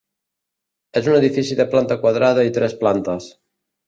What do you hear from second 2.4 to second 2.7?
i